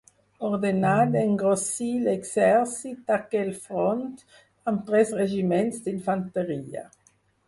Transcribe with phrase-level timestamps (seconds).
[0.47, 4.01] Ordenà d'engrossir l'exèrcit d'aquell front
[4.73, 6.83] amb tres regiments d'infanteria.